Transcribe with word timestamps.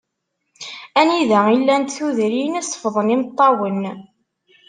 Anida 1.01 1.41
i 1.55 1.59
llant 1.59 1.85
tudrin 1.95 2.57
i 2.59 2.63
ṣeffḍen 2.69 3.11
yimeṭṭawen. 3.13 3.81